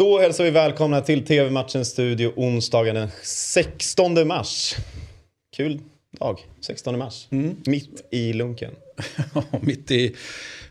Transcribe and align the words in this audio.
Då 0.00 0.18
hälsar 0.18 0.44
vi 0.44 0.50
välkomna 0.50 1.00
till 1.00 1.26
TV-matchens 1.26 1.88
studio 1.88 2.32
onsdagen 2.36 2.94
den 2.94 3.08
16 3.22 4.26
mars. 4.26 4.76
Kul 5.56 5.80
dag, 6.18 6.38
16 6.60 6.98
mars. 6.98 7.28
Mm. 7.30 7.56
Mitt 7.66 8.08
i 8.10 8.32
lunken. 8.32 8.70
mitt 9.60 9.90
i, 9.90 10.16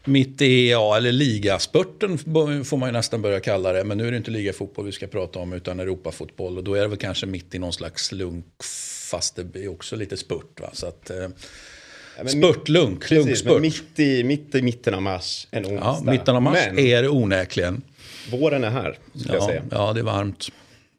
mitt 0.06 0.42
i, 0.42 0.70
ja, 0.70 0.98
eller 0.98 1.12
ligaspurten 1.12 2.18
får 2.64 2.78
man 2.78 2.90
ju 2.90 2.94
nästan 2.94 3.22
börja 3.22 3.40
kalla 3.40 3.74
det. 3.74 3.84
Men 3.84 3.98
nu 3.98 4.08
är 4.08 4.12
det 4.12 4.18
inte 4.18 4.32
ligafotboll 4.32 4.86
vi 4.86 4.92
ska 4.92 5.08
prata 5.08 5.40
om 5.40 5.54
utan 5.54 5.80
Europafotboll. 5.80 6.58
Och 6.58 6.64
då 6.64 6.74
är 6.74 6.82
det 6.82 6.88
väl 6.88 6.98
kanske 6.98 7.26
mitt 7.26 7.56
i 7.56 7.60
någon 7.60 7.74
slags 7.74 8.12
lunk, 8.12 8.46
fast 9.12 9.36
det 9.36 9.64
är 9.64 9.68
också 9.68 9.96
lite 9.96 10.18
spurt. 10.18 10.60
Va? 10.60 10.70
Så 10.74 10.88
att, 10.88 11.10
eh, 11.10 11.28
spurtlunk, 12.28 13.12
lunkspurt. 13.12 13.62
mitt 13.62 14.00
i, 14.00 14.24
mitt 14.24 14.56
i 14.56 14.62
mitten 14.62 14.94
av 14.94 15.02
mars, 15.02 15.48
en 15.52 15.66
onsdag. 15.66 16.02
Ja, 16.06 16.12
mitten 16.12 16.36
av 16.36 16.42
mars 16.42 16.58
Men 16.68 16.80
är 16.80 17.02
det 17.02 17.10
onekligen. 17.10 17.82
Våren 18.30 18.64
är 18.64 18.70
här, 18.70 18.98
skulle 19.16 19.34
jag 19.34 19.44
Ja, 19.44 19.48
säga. 19.48 19.64
ja, 19.72 19.94
det 19.94 20.00
är 20.00 20.04
varmt. 20.04 20.50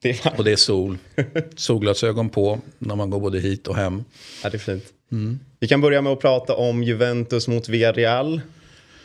Det 0.02 0.10
är, 0.26 0.32
Och 0.38 0.44
det 0.44 0.52
är 0.52 0.56
sol. 0.56 0.98
Solglasögon 1.56 2.28
på 2.30 2.60
när 2.78 2.96
man 2.96 3.10
går 3.10 3.20
både 3.20 3.40
hit 3.40 3.66
och 3.68 3.76
hem. 3.76 4.04
ja, 4.42 4.50
det 4.50 4.56
är 4.56 4.58
fint. 4.58 4.84
Mm. 5.12 5.40
Vi 5.60 5.68
kan 5.68 5.80
börja 5.80 6.02
med 6.02 6.12
att 6.12 6.20
prata 6.20 6.54
om 6.54 6.82
Juventus 6.82 7.48
mot 7.48 7.68
Villarreal. 7.68 8.40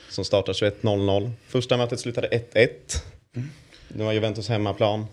Som 0.10 0.26
startar 0.26 0.54
21.00. 0.54 1.32
Första 1.48 1.78
mötet 1.78 2.00
slutade 2.00 2.28
1-1. 2.28 2.68
Mm. 3.36 3.50
Nu 3.88 4.04
har 4.04 4.14
Juventus 4.14 4.50
hemmaplan. 4.50 5.06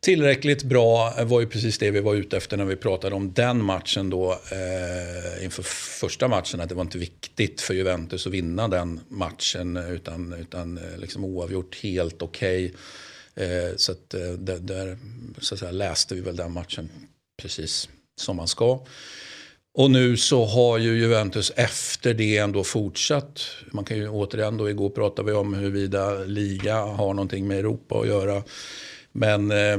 Tillräckligt 0.00 0.62
bra 0.62 1.14
var 1.24 1.40
ju 1.40 1.46
precis 1.46 1.78
det 1.78 1.90
vi 1.90 2.00
var 2.00 2.14
ute 2.14 2.36
efter 2.36 2.56
när 2.56 2.64
vi 2.64 2.76
pratade 2.76 3.14
om 3.14 3.32
den 3.32 3.64
matchen 3.64 4.10
då 4.10 4.32
eh, 4.32 5.44
inför 5.44 5.62
första 6.00 6.28
matchen. 6.28 6.60
Att 6.60 6.68
det 6.68 6.74
var 6.74 6.82
inte 6.82 6.98
viktigt 6.98 7.60
för 7.60 7.74
Juventus 7.74 8.26
att 8.26 8.32
vinna 8.32 8.68
den 8.68 9.00
matchen 9.08 9.76
utan, 9.76 10.32
utan 10.32 10.78
eh, 10.78 10.98
liksom 10.98 11.24
oavgjort 11.24 11.76
helt 11.82 12.22
okej. 12.22 12.74
Eh, 13.34 13.76
så 13.76 13.92
att, 13.92 14.14
eh, 14.14 14.20
där, 14.20 14.58
där 14.58 14.98
så 15.40 15.54
att 15.54 15.60
säga, 15.60 15.72
läste 15.72 16.14
vi 16.14 16.20
väl 16.20 16.36
den 16.36 16.52
matchen 16.52 16.90
precis 17.42 17.88
som 18.16 18.36
man 18.36 18.48
ska. 18.48 18.80
Och 19.74 19.90
nu 19.90 20.16
så 20.16 20.44
har 20.44 20.78
ju 20.78 20.98
Juventus 20.98 21.52
efter 21.56 22.14
det 22.14 22.36
ändå 22.36 22.64
fortsatt. 22.64 23.40
Man 23.72 23.84
kan 23.84 23.96
ju 23.96 24.08
återigen 24.08 24.56
då, 24.56 24.70
igår 24.70 24.90
pratade 24.90 25.30
vi 25.30 25.36
om 25.38 25.54
huruvida 25.54 26.14
liga 26.14 26.76
har 26.76 27.14
någonting 27.14 27.48
med 27.48 27.58
Europa 27.58 28.00
att 28.00 28.06
göra. 28.06 28.42
Men 29.18 29.50
eh, 29.50 29.78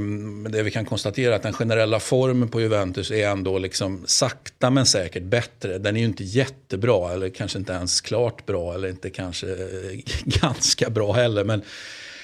det 0.51 0.63
vi 0.63 0.71
kan 0.71 0.85
konstatera 0.85 1.33
är 1.33 1.35
att 1.35 1.43
den 1.43 1.53
generella 1.53 1.99
formen 1.99 2.49
på 2.49 2.61
Juventus 2.61 3.11
är 3.11 3.27
ändå 3.27 3.57
liksom 3.57 4.03
sakta 4.07 4.69
men 4.69 4.85
säkert 4.85 5.23
bättre. 5.23 5.77
Den 5.77 5.95
är 5.95 5.99
ju 5.99 6.05
inte 6.05 6.23
jättebra 6.23 7.13
eller 7.13 7.29
kanske 7.29 7.57
inte 7.57 7.73
ens 7.73 8.01
klart 8.01 8.45
bra 8.45 8.73
eller 8.73 8.89
inte 8.89 9.09
kanske 9.09 9.47
eh, 9.47 9.99
ganska 10.41 10.89
bra 10.89 11.13
heller. 11.13 11.43
Men 11.43 11.61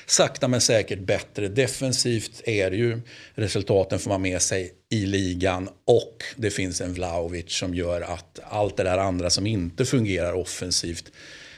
sakta 0.06 0.48
men 0.48 0.62
säkert 0.62 1.00
bättre. 1.00 1.48
Defensivt 1.48 2.42
är 2.46 2.72
det 2.72 2.78
ju 2.78 3.02
resultaten 3.36 4.00
får 4.00 4.10
man 4.10 4.22
med 4.22 4.42
sig 4.42 4.74
i 4.90 5.06
ligan 5.06 5.70
och 5.86 6.24
det 6.36 6.50
finns 6.50 6.82
en 6.82 6.94
Vlahovic 6.94 7.52
som 7.52 7.76
gör 7.76 8.02
att 8.02 8.40
allt 8.44 8.78
det 8.78 8.84
där 8.84 8.98
andra 8.98 9.30
som 9.30 9.48
inte 9.48 9.86
fungerar 9.86 10.34
offensivt 10.34 11.12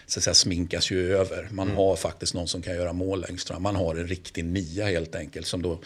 så 0.08 0.20
att 0.20 0.24
säga, 0.24 0.34
sminkas 0.34 0.92
ju 0.92 1.16
över. 1.18 1.48
Man 1.52 1.72
har 1.72 1.96
faktiskt 1.96 2.34
någon 2.34 2.48
som 2.48 2.62
kan 2.62 2.76
göra 2.76 2.94
mål 2.94 3.26
längst 3.30 3.48
fram. 3.48 3.64
Man 3.64 3.76
har 3.76 3.96
en 3.96 4.08
riktig 4.08 4.46
nia 4.46 4.86
helt 4.86 5.16
enkelt. 5.16 5.48
Som 5.48 5.62
då, 5.62 5.80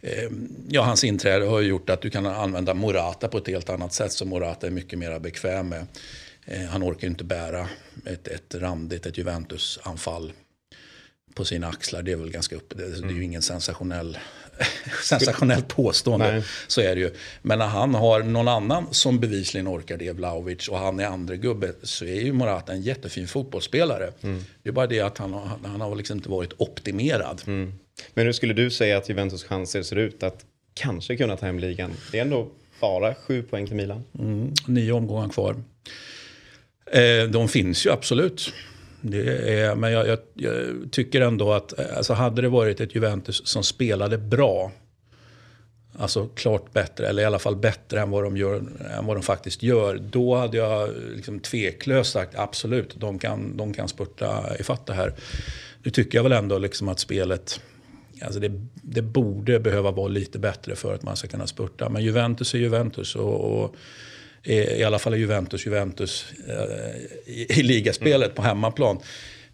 eh, 0.00 0.30
ja, 0.68 0.82
hans 0.82 1.04
inträde 1.04 1.46
har 1.46 1.60
gjort 1.60 1.90
att 1.90 2.00
du 2.00 2.10
kan 2.10 2.26
använda 2.26 2.74
Morata 2.74 3.28
på 3.28 3.38
ett 3.38 3.48
helt 3.48 3.70
annat 3.70 3.92
sätt 3.92 4.12
som 4.12 4.28
Morata 4.28 4.66
är 4.66 4.70
mycket 4.70 4.98
mer 4.98 5.18
bekväm 5.18 5.68
med. 5.68 5.86
Eh, 6.44 6.64
han 6.64 6.82
orkar 6.84 7.08
inte 7.08 7.24
bära 7.24 7.68
ett, 8.06 8.28
ett 8.28 8.54
randigt, 8.54 9.06
ett 9.06 9.18
Juventus-anfall 9.18 10.32
på 11.34 11.44
sina 11.44 11.68
axlar. 11.68 12.02
Det 12.02 12.12
är 12.12 12.16
väl 12.16 12.30
ganska 12.30 12.56
uppe. 12.56 12.74
Det, 12.74 13.00
det 13.00 13.08
är 13.08 13.12
ju 13.12 13.24
ingen 13.24 13.42
sensationell, 13.42 14.18
sensationellt 15.02 15.68
påstående. 15.68 16.32
Nej. 16.32 16.44
Så 16.66 16.80
är 16.80 16.94
det 16.94 17.00
ju. 17.00 17.10
Men 17.42 17.58
när 17.58 17.66
han 17.66 17.94
har 17.94 18.22
någon 18.22 18.48
annan 18.48 18.86
som 18.90 19.20
bevisligen 19.20 19.68
orkar 19.68 19.96
det, 19.96 20.12
Vlahovic, 20.12 20.68
och 20.68 20.78
han 20.78 21.00
är 21.00 21.06
andra 21.06 21.36
gubbe 21.36 21.72
så 21.82 22.04
är 22.04 22.20
ju 22.20 22.32
Morata 22.32 22.72
en 22.72 22.82
jättefin 22.82 23.28
fotbollsspelare. 23.28 24.12
Det 24.62 24.68
är 24.68 24.72
bara 24.72 24.86
det 24.86 25.00
att 25.00 25.18
han 25.18 25.32
har, 25.32 25.58
han 25.64 25.80
har 25.80 25.96
liksom 25.96 26.16
inte 26.16 26.28
varit 26.28 26.52
optimerad. 26.56 27.42
Men 28.14 28.26
hur 28.26 28.32
skulle 28.32 28.54
du 28.54 28.70
säga 28.70 28.98
att 28.98 29.08
Juventus 29.08 29.44
chanser 29.44 29.82
ser 29.82 29.96
ut 29.96 30.22
att 30.22 30.44
kanske 30.74 31.16
kunna 31.16 31.36
ta 31.36 31.46
hem 31.46 31.58
ligan? 31.58 31.92
Det 32.12 32.18
är 32.18 32.22
ändå 32.22 32.48
bara 32.80 33.14
sju 33.14 33.42
poäng 33.42 33.66
till 33.66 33.76
Milan. 33.76 34.04
Mm, 34.18 34.52
nio 34.66 34.92
omgångar 34.92 35.28
kvar. 35.28 35.56
Eh, 36.86 37.28
de 37.30 37.48
finns 37.48 37.86
ju 37.86 37.90
absolut. 37.90 38.52
Det 39.06 39.60
är, 39.60 39.74
men 39.74 39.92
jag, 39.92 40.08
jag, 40.08 40.18
jag 40.34 40.54
tycker 40.90 41.20
ändå 41.20 41.52
att 41.52 41.96
alltså 41.96 42.12
hade 42.12 42.42
det 42.42 42.48
varit 42.48 42.80
ett 42.80 42.94
Juventus 42.94 43.46
som 43.46 43.62
spelade 43.62 44.18
bra. 44.18 44.72
Alltså 45.98 46.28
klart 46.34 46.72
bättre, 46.72 47.08
eller 47.08 47.22
i 47.22 47.26
alla 47.26 47.38
fall 47.38 47.56
bättre 47.56 48.00
än 48.00 48.10
vad 48.10 48.24
de, 48.24 48.36
gör, 48.36 48.62
än 48.98 49.06
vad 49.06 49.16
de 49.16 49.22
faktiskt 49.22 49.62
gör. 49.62 49.96
Då 49.96 50.36
hade 50.36 50.56
jag 50.56 50.90
liksom 51.14 51.40
tveklöst 51.40 52.12
sagt 52.12 52.38
absolut, 52.38 52.94
de 52.96 53.18
kan, 53.18 53.56
de 53.56 53.74
kan 53.74 53.88
spurta 53.88 54.56
ifatt 54.58 54.86
det 54.86 54.94
här. 54.94 55.14
Nu 55.82 55.90
tycker 55.90 56.18
jag 56.18 56.22
väl 56.22 56.32
ändå 56.32 56.58
liksom 56.58 56.88
att 56.88 56.98
spelet, 56.98 57.60
alltså 58.22 58.40
det, 58.40 58.52
det 58.74 59.02
borde 59.02 59.60
behöva 59.60 59.90
vara 59.90 60.08
lite 60.08 60.38
bättre 60.38 60.76
för 60.76 60.94
att 60.94 61.02
man 61.02 61.16
ska 61.16 61.28
kunna 61.28 61.46
spurta. 61.46 61.88
Men 61.88 62.02
Juventus 62.02 62.54
är 62.54 62.58
Juventus 62.58 63.16
och, 63.16 63.64
och 63.64 63.76
i 64.44 64.84
alla 64.84 64.98
fall 64.98 65.16
Juventus 65.16 65.66
Juventus 65.66 66.26
eh, 66.48 67.34
i, 67.34 67.46
i 67.50 67.62
ligaspelet 67.62 68.34
på 68.34 68.42
hemmaplan. 68.42 68.98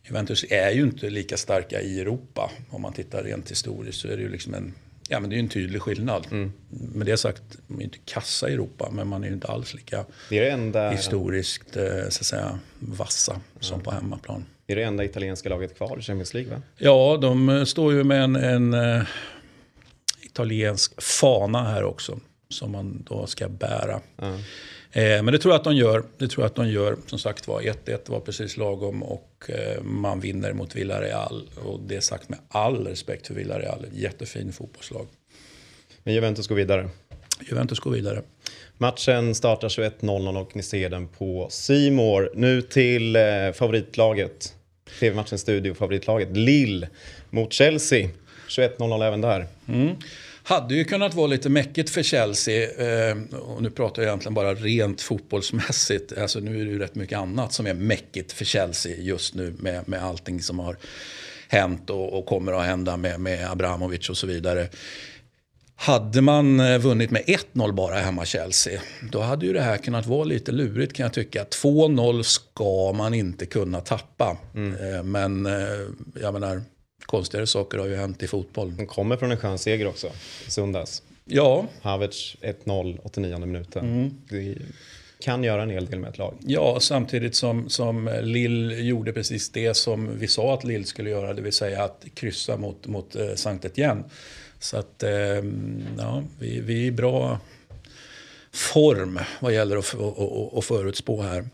Juventus 0.08 0.44
är 0.50 0.70
ju 0.70 0.82
inte 0.82 1.10
lika 1.10 1.36
starka 1.36 1.80
i 1.80 2.00
Europa. 2.00 2.50
Om 2.70 2.82
man 2.82 2.92
tittar 2.92 3.24
rent 3.24 3.50
historiskt 3.50 4.00
så 4.00 4.08
är 4.08 4.16
det 4.16 4.22
ju 4.22 4.28
liksom 4.28 4.54
en, 4.54 4.74
ja, 5.08 5.20
men 5.20 5.30
det 5.30 5.36
är 5.36 5.40
en 5.40 5.48
tydlig 5.48 5.82
skillnad. 5.82 6.26
Med 6.68 7.06
det 7.06 7.16
sagt, 7.16 7.42
de 7.66 7.74
är 7.74 7.78
ju 7.78 7.84
inte 7.84 7.98
kassa 8.04 8.48
i 8.48 8.52
Europa 8.52 8.90
men 8.92 9.08
man 9.08 9.22
är 9.24 9.28
ju 9.28 9.34
inte 9.34 9.46
alls 9.48 9.74
lika 9.74 10.04
Det 10.28 10.38
är 10.38 10.42
det 10.42 10.50
enda, 10.50 10.90
historiskt 10.90 11.76
eh, 11.76 11.84
så 11.84 12.20
att 12.20 12.26
säga, 12.26 12.58
vassa 12.78 13.40
som 13.60 13.80
på 13.80 13.90
hemmaplan. 13.90 14.44
det 14.66 14.72
är 14.72 14.76
det 14.76 14.84
enda 14.84 15.04
italienska 15.04 15.48
laget 15.48 15.76
kvar 15.76 15.98
i 15.98 16.02
Champions 16.02 16.34
League 16.34 16.54
va? 16.54 16.62
Ja, 16.76 17.18
de 17.22 17.48
eh, 17.48 17.64
står 17.64 17.92
ju 17.92 18.04
med 18.04 18.22
en, 18.22 18.36
en 18.36 18.74
eh, 18.74 19.02
italiensk 20.22 21.02
fana 21.02 21.62
här 21.62 21.84
också. 21.84 22.20
Som 22.48 22.72
man 22.72 23.02
då 23.08 23.26
ska 23.26 23.48
bära. 23.48 24.00
Ja. 24.16 24.38
Eh, 24.92 25.22
men 25.22 25.26
det 25.26 25.38
tror 25.38 25.52
jag 25.52 25.58
att 25.58 25.64
de 25.64 25.76
gör. 25.76 26.04
Det 26.18 26.28
tror 26.28 26.44
jag 26.44 26.50
att 26.50 26.54
de 26.54 26.68
gör. 26.68 26.96
Som 27.06 27.18
sagt 27.18 27.48
var, 27.48 27.60
1-1 27.60 28.10
var 28.10 28.20
precis 28.20 28.56
lagom 28.56 29.02
och 29.02 29.44
eh, 29.48 29.82
man 29.82 30.20
vinner 30.20 30.52
mot 30.52 30.76
Villarreal. 30.76 31.48
Och 31.64 31.80
det 31.80 31.96
är 31.96 32.00
sagt 32.00 32.28
med 32.28 32.38
all 32.48 32.86
respekt 32.86 33.26
för 33.26 33.34
Villarreal. 33.34 33.84
Ett 33.84 33.98
jättefin 33.98 34.52
fotbollslag. 34.52 35.06
Men 36.02 36.14
Juventus 36.14 36.48
går 36.48 36.56
vidare. 36.56 36.88
Juventus 37.48 37.80
går 37.80 37.90
vidare. 37.90 38.22
Matchen 38.78 39.34
startar 39.34 39.68
21.00 39.68 40.40
och 40.40 40.56
ni 40.56 40.62
ser 40.62 40.90
den 40.90 41.08
på 41.08 41.46
Simor. 41.50 42.30
Nu 42.34 42.62
till 42.62 43.16
eh, 43.16 43.22
favoritlaget. 43.54 44.54
TV-matchens 45.00 45.40
studio, 45.40 45.74
favoritlaget. 45.74 46.36
Lille 46.36 46.88
mot 47.30 47.52
Chelsea. 47.52 48.08
21.00 48.48 49.04
även 49.04 49.20
där. 49.20 49.46
Mm. 49.68 49.96
Hade 50.50 50.75
ju 50.75 50.84
kunnat 50.84 51.15
vara 51.15 51.27
lite 51.27 51.49
mäckigt 51.49 51.91
för 51.91 52.03
Chelsea. 52.03 52.71
Eh, 52.71 53.16
och 53.34 53.62
nu 53.62 53.71
pratar 53.71 54.03
jag 54.03 54.09
egentligen 54.09 54.34
bara 54.34 54.55
rent 54.55 55.00
fotbollsmässigt. 55.00 56.19
Alltså 56.19 56.41
nu 56.41 56.61
är 56.61 56.65
det 56.65 56.71
ju 56.71 56.78
rätt 56.78 56.94
mycket 56.94 57.19
annat 57.19 57.53
som 57.53 57.66
är 57.66 57.75
mäckigt 57.75 58.33
för 58.33 58.44
Chelsea 58.44 58.97
just 58.97 59.34
nu 59.34 59.55
med, 59.59 59.88
med 59.88 60.05
allting 60.05 60.43
som 60.43 60.59
har 60.59 60.77
hänt 61.49 61.91
och, 61.91 62.19
och 62.19 62.27
kommer 62.27 62.53
att 62.53 62.66
hända 62.66 62.97
med, 62.97 63.21
med 63.21 63.50
Abramovic 63.50 64.11
och 64.11 64.16
så 64.16 64.27
vidare. 64.27 64.69
Hade 65.75 66.21
man 66.21 66.61
eh, 66.61 66.78
vunnit 66.78 67.11
med 67.11 67.22
1-0 67.22 67.72
bara 67.72 67.94
hemma 67.94 68.25
Chelsea, 68.25 68.81
då 69.12 69.21
hade 69.21 69.47
ju 69.47 69.53
det 69.53 69.62
här 69.62 69.77
kunnat 69.77 70.06
vara 70.06 70.25
lite 70.25 70.53
lurigt 70.53 70.93
kan 70.93 71.05
jag 71.05 71.12
tycka. 71.12 71.44
2-0 71.44 72.22
ska 72.22 72.93
man 72.93 73.15
inte 73.15 73.47
kunna 73.47 73.81
tappa. 73.81 74.37
Eh, 74.55 75.03
Men 75.03 75.49
jag 76.21 76.32
menar, 76.32 76.62
konstigare 77.06 77.47
saker 77.47 77.78
har 77.78 77.87
ju 77.87 77.97
hänt 77.97 78.22
i 78.22 78.27
fotboll. 78.27 78.77
De 78.77 78.87
kommer 78.87 79.16
från 79.16 79.31
en 79.31 79.37
skön 79.37 79.58
seger 79.58 79.87
också 79.87 80.06
i 80.47 80.50
söndags. 80.50 81.02
Ja, 81.25 81.67
Havertz 81.82 82.37
1-0, 82.41 82.99
89 83.02 83.38
minuten. 83.38 84.20
Det 84.29 84.55
kan 85.20 85.44
göra 85.44 85.62
en 85.62 85.70
hel 85.70 85.87
del 85.87 85.99
med 85.99 86.11
ett 86.11 86.19
lag. 86.19 86.35
Ja, 86.47 86.81
samtidigt 86.81 87.35
som, 87.35 87.69
som 87.69 88.11
Lill 88.23 88.88
gjorde 88.88 89.12
precis 89.12 89.50
det 89.50 89.75
som 89.75 90.19
vi 90.19 90.29
sa 90.29 90.55
att 90.55 90.64
Lill 90.64 90.87
skulle 90.87 91.11
göra, 91.11 91.35
det 91.35 91.43
vill 91.43 91.52
säga 91.52 91.85
att 91.85 92.05
kryssa 92.14 92.56
mot, 92.56 92.87
mot 92.87 93.17
eh, 93.17 93.35
Sankt 93.35 93.64
Etienne. 93.64 94.05
Så 94.58 94.76
att, 94.76 95.03
eh, 95.03 95.11
ja, 95.99 96.23
vi, 96.38 96.61
vi 96.61 96.82
är 96.82 96.87
i 96.87 96.91
bra 96.91 97.38
form 98.53 99.20
vad 99.41 99.55
gäller 99.55 99.76
att, 99.76 99.94
att, 99.94 100.19
att, 100.19 100.55
att 100.55 100.64
förutspå 100.64 101.23
här. 101.23 101.44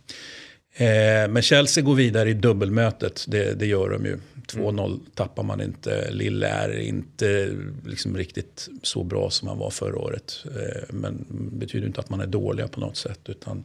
Eh, 0.79 1.29
men 1.29 1.43
Chelsea 1.43 1.85
går 1.85 1.95
vidare 1.95 2.31
i 2.31 2.35
dubbelmötet, 2.35 3.25
det, 3.29 3.55
det 3.55 3.67
gör 3.67 3.91
de 3.91 4.05
ju. 4.05 4.19
2-0 4.47 5.01
tappar 5.15 5.43
man 5.43 5.61
inte. 5.61 6.11
Lille 6.11 6.49
är 6.49 6.79
inte 6.79 7.51
liksom 7.87 8.17
riktigt 8.17 8.69
så 8.83 9.05
bra 9.05 9.31
som 9.31 9.49
han 9.49 9.59
var 9.59 9.71
förra 9.71 9.99
året. 9.99 10.45
Eh, 10.45 10.83
men 10.89 11.27
betyder 11.31 11.87
inte 11.87 12.01
att 12.01 12.11
man 12.11 12.21
är 12.21 12.27
dåliga 12.27 12.69
på 12.69 12.81
något 12.81 12.97
sätt. 12.97 13.21
Utan 13.25 13.65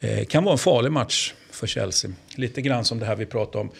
eh, 0.00 0.24
kan 0.24 0.44
vara 0.44 0.52
en 0.52 0.58
farlig 0.58 0.92
match 0.92 1.34
för 1.50 1.66
Chelsea. 1.66 2.10
Lite 2.34 2.62
grann 2.62 2.84
som 2.84 2.98
det 2.98 3.06
här 3.06 3.16
vi 3.16 3.26
pratade 3.26 3.58
om 3.58 3.70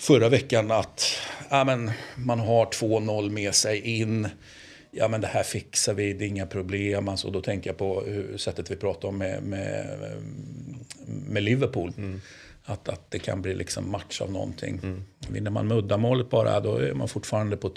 förra 0.00 0.28
veckan 0.28 0.70
att 0.70 1.04
ja, 1.50 1.64
men, 1.64 1.90
man 2.16 2.40
har 2.40 2.66
2-0 2.66 3.30
med 3.30 3.54
sig 3.54 3.80
in. 3.80 4.28
Ja 4.90 5.08
men 5.08 5.20
det 5.20 5.26
här 5.26 5.42
fixar 5.42 5.94
vi, 5.94 6.12
det 6.12 6.24
är 6.24 6.28
inga 6.28 6.46
problem. 6.46 7.08
Alltså, 7.08 7.30
då 7.30 7.40
tänker 7.40 7.70
jag 7.70 7.76
på 7.76 8.00
hur, 8.00 8.36
sättet 8.36 8.70
vi 8.70 8.76
pratade 8.76 9.06
om 9.06 9.18
med, 9.18 9.42
med, 9.42 9.86
med 11.08 11.42
Liverpool. 11.42 11.92
Mm. 11.96 12.20
Att, 12.64 12.88
att 12.88 13.10
det 13.10 13.18
kan 13.18 13.42
bli 13.42 13.54
liksom 13.54 13.90
match 13.90 14.20
av 14.20 14.32
någonting. 14.32 14.80
Mm. 14.82 15.02
Vinner 15.28 15.50
man 15.50 15.68
med 15.68 15.76
uddamålet 15.78 16.30
bara, 16.30 16.60
då 16.60 16.76
är 16.76 16.94
man 16.94 17.08
fortfarande 17.08 17.56
på 17.56 17.68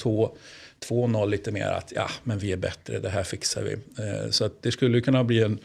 2-0 0.80 1.30
lite 1.30 1.52
mer 1.52 1.68
att 1.68 1.94
ja, 1.96 2.10
men 2.24 2.40
vi 2.40 2.52
är 2.52 2.58
bättre, 2.58 3.00
det 3.00 3.10
här 3.10 3.24
fixar 3.24 3.64
vi. 3.64 3.74
Eh, 4.04 4.30
så 4.30 4.46
att 4.46 4.62
det 4.62 4.72
skulle 4.72 5.02
kunna 5.02 5.24
bli 5.24 5.44
en, 5.44 5.60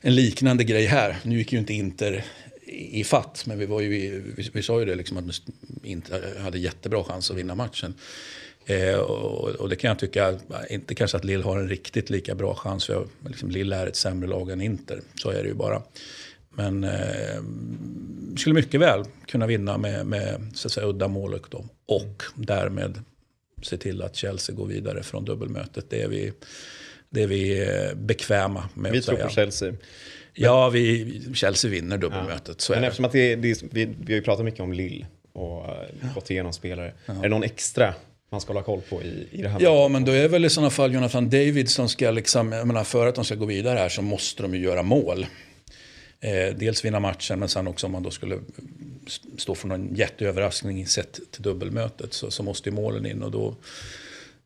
en 0.00 0.14
liknande 0.14 0.64
grej 0.64 0.86
här. 0.86 1.16
Nu 1.22 1.38
gick 1.38 1.52
ju 1.52 1.58
inte 1.58 1.74
Inter 1.74 2.24
i 2.66 3.04
fatt, 3.04 3.44
men 3.46 3.58
vi, 3.58 3.66
var 3.66 3.80
ju, 3.80 3.88
vi, 4.36 4.50
vi 4.52 4.62
sa 4.62 4.80
ju 4.80 4.86
det 4.86 4.94
liksom 4.94 5.16
att 5.16 5.42
Inter 5.82 6.38
hade 6.40 6.58
jättebra 6.58 7.04
chans 7.04 7.30
att 7.30 7.36
vinna 7.36 7.54
matchen. 7.54 7.94
Eh, 8.66 8.94
och, 8.94 9.48
och, 9.48 9.68
det 9.68 9.76
kan 9.76 9.88
jag 9.88 9.98
tycka, 9.98 10.38
inte 10.70 10.94
kanske 10.94 11.16
att 11.16 11.24
Lill 11.24 11.42
har 11.42 11.58
en 11.58 11.68
riktigt 11.68 12.10
lika 12.10 12.34
bra 12.34 12.54
chans, 12.54 12.86
för 12.86 13.06
liksom, 13.28 13.50
Lill 13.50 13.72
är 13.72 13.86
ett 13.86 13.96
sämre 13.96 14.28
lag 14.28 14.50
än 14.50 14.60
Inter. 14.60 15.00
Så 15.14 15.30
är 15.30 15.42
det 15.42 15.48
ju 15.48 15.54
bara. 15.54 15.82
Men 16.56 16.84
eh, 16.84 17.42
skulle 18.36 18.54
mycket 18.54 18.80
väl 18.80 19.04
kunna 19.26 19.46
vinna 19.46 19.78
med, 19.78 20.06
med 20.06 20.50
så 20.54 20.68
att 20.68 20.72
säga, 20.72 20.86
uddamålet 20.86 21.42
då. 21.50 21.64
Och 21.86 22.22
därmed 22.34 23.02
se 23.62 23.76
till 23.76 24.02
att 24.02 24.16
Chelsea 24.16 24.56
går 24.56 24.66
vidare 24.66 25.02
från 25.02 25.24
dubbelmötet. 25.24 25.90
Det 25.90 26.02
är 26.02 26.08
vi, 26.08 26.32
det 27.10 27.22
är 27.22 27.26
vi 27.26 27.62
eh, 27.62 27.94
bekväma 27.94 28.68
med 28.74 28.92
Vi 28.92 29.02
tror 29.02 29.16
på 29.16 29.28
Chelsea. 29.28 29.74
Ja, 30.32 30.68
vi, 30.68 31.34
Chelsea 31.34 31.70
vinner 31.70 31.98
dubbelmötet. 31.98 32.66
Ja. 32.68 32.74
Men 32.74 32.84
eftersom 32.84 33.04
att 33.04 33.12
det, 33.12 33.36
det, 33.36 33.62
vi, 33.62 33.84
vi 33.84 34.12
har 34.12 34.16
ju 34.16 34.22
pratat 34.22 34.44
mycket 34.44 34.60
om 34.60 34.72
Lill 34.72 35.06
och 35.32 35.64
ja. 35.66 36.08
gått 36.14 36.30
igenom 36.30 36.52
spelare. 36.52 36.92
Ja. 37.06 37.12
Är 37.12 37.22
det 37.22 37.28
någon 37.28 37.42
extra 37.42 37.94
man 38.30 38.40
ska 38.40 38.52
hålla 38.52 38.62
koll 38.62 38.80
på 38.80 39.02
i, 39.02 39.28
i 39.30 39.42
det 39.42 39.48
här? 39.48 39.60
Ja, 39.60 39.88
men 39.88 40.04
då 40.04 40.12
är 40.12 40.22
det 40.22 40.28
väl 40.28 40.44
i 40.44 40.50
sådana 40.50 40.70
fall 40.70 40.94
Jonathan 40.94 41.30
David 41.30 41.70
som 41.70 41.88
ska, 41.88 42.10
liksom, 42.10 42.52
jag 42.52 42.66
menar, 42.66 42.84
för 42.84 43.06
att 43.06 43.14
de 43.14 43.24
ska 43.24 43.34
gå 43.34 43.46
vidare 43.46 43.78
här 43.78 43.88
så 43.88 44.02
måste 44.02 44.42
de 44.42 44.54
ju 44.54 44.60
göra 44.60 44.82
mål. 44.82 45.26
Eh, 46.20 46.54
dels 46.56 46.84
vinna 46.84 47.00
matchen, 47.00 47.38
men 47.38 47.48
sen 47.48 47.66
också 47.66 47.86
om 47.86 47.92
man 47.92 48.02
då 48.02 48.10
skulle 48.10 48.38
stå 49.38 49.54
för 49.54 49.68
någon 49.68 49.94
jätteöverraskning 49.94 50.86
sett 50.86 51.12
till 51.30 51.42
dubbelmötet 51.42 52.12
så, 52.12 52.30
så 52.30 52.42
måste 52.42 52.68
ju 52.68 52.74
målen 52.74 53.06
in 53.06 53.22
och 53.22 53.30
då, 53.30 53.54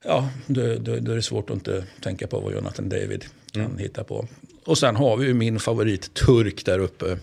ja, 0.04 0.30
då, 0.46 0.74
då, 0.74 0.96
då 0.96 1.12
är 1.12 1.16
det 1.16 1.22
svårt 1.22 1.50
att 1.50 1.56
inte 1.56 1.84
tänka 2.02 2.26
på 2.26 2.40
vad 2.40 2.52
Jonathan 2.52 2.88
David 2.88 3.24
kan 3.52 3.64
mm. 3.64 3.78
hitta 3.78 4.04
på. 4.04 4.28
Och 4.64 4.78
sen 4.78 4.96
har 4.96 5.16
vi 5.16 5.26
ju 5.26 5.34
min 5.34 5.60
favorit 5.60 6.14
turk 6.14 6.64
där 6.64 6.78
uppe. 6.78 7.18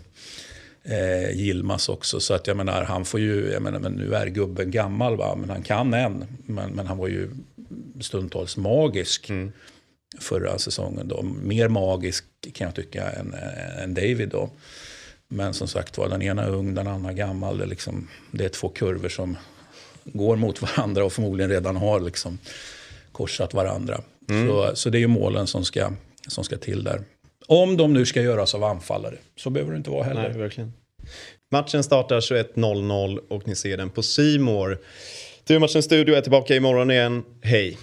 Eh, 0.84 1.32
Gilmas 1.36 1.90
också. 1.90 2.20
Så 2.20 2.34
att 2.34 2.48
jag 2.48 2.58
menar, 2.58 2.84
han 2.84 3.06
får 3.06 3.20
ju, 3.20 3.50
jag 3.52 3.62
menar, 3.62 3.80
men 3.80 3.92
nu 3.92 4.14
är 4.14 4.28
gubben 4.28 4.72
gammal 4.72 5.18
va, 5.18 5.36
men 5.36 5.50
han 5.50 5.64
kan 5.64 5.94
än. 5.94 6.26
Men, 6.46 6.72
men 6.72 6.88
han 6.88 6.98
var 6.98 7.08
ju 7.08 7.30
stundtals 8.02 8.58
magisk. 8.58 9.30
Mm 9.30 9.52
förra 10.20 10.58
säsongen. 10.58 11.08
Då. 11.08 11.22
Mer 11.24 11.68
magisk 11.68 12.26
kan 12.54 12.66
jag 12.66 12.76
tycka 12.76 13.10
än, 13.10 13.34
än 13.84 13.94
David. 13.94 14.30
Då. 14.30 14.50
Men 15.28 15.54
som 15.54 15.68
sagt 15.68 15.98
var, 15.98 16.10
den 16.10 16.22
ena 16.22 16.44
är 16.44 16.50
ung, 16.50 16.74
den 16.76 16.88
andra 16.88 17.14
gammal. 17.14 17.58
Det 17.58 17.64
är, 17.64 17.68
liksom, 17.68 18.08
det 18.32 18.46
är 18.46 18.50
två 18.50 18.70
kurvor 18.70 19.10
som 19.10 19.38
går 20.04 20.36
mot 20.36 20.62
varandra 20.62 21.06
och 21.06 21.14
förmodligen 21.14 21.52
redan 21.52 21.76
har 21.76 22.00
liksom 22.00 22.38
korsat 23.12 23.54
varandra. 23.54 24.02
Mm. 24.30 24.48
Så, 24.48 24.76
så 24.76 24.90
det 24.90 24.98
är 24.98 25.00
ju 25.00 25.08
målen 25.08 25.48
som 25.48 25.66
ska, 25.66 25.92
som 26.28 26.44
ska 26.44 26.58
till 26.58 26.84
där. 26.84 27.02
Om 27.48 27.78
de 27.78 27.94
nu 27.94 28.06
ska 28.06 28.22
göras 28.22 28.56
av 28.56 28.64
anfallare, 28.64 29.16
så 29.36 29.50
behöver 29.50 29.72
det 29.72 29.78
inte 29.78 29.90
vara 29.90 30.04
heller. 30.04 30.30
Nej, 30.30 30.38
verkligen. 30.38 30.74
Matchen 31.52 31.84
startar 31.84 32.20
21.00 32.20 33.20
och 33.30 33.48
ni 33.48 33.56
ser 33.56 33.78
den 33.78 33.90
på 33.90 34.04
Simor. 34.04 34.78
Turmatchen 35.44 35.84
Studio 35.84 36.16
är 36.16 36.22
tillbaka 36.22 36.56
imorgon 36.56 36.92
igen. 36.92 37.24
Hej! 37.42 37.78